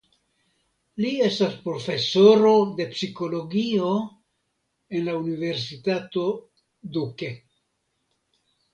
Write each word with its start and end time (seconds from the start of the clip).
Li 1.03 1.11
estas 1.25 1.53
profesoro 1.65 2.55
de 2.81 2.89
psikologio 2.95 3.93
en 4.01 5.07
la 5.11 5.17
Universitato 5.23 6.27
Duke. 6.99 7.35